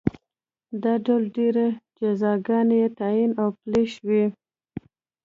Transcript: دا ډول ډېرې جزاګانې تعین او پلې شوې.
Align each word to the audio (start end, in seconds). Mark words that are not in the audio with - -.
دا 0.83 0.93
ډول 1.05 1.23
ډېرې 1.37 1.67
جزاګانې 1.99 2.81
تعین 2.97 3.31
او 3.41 3.49
پلې 3.61 3.83
شوې. 3.95 4.25